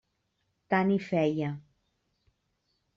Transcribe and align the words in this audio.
Tant 0.75 0.95
hi 0.95 0.97
feia. 1.11 1.53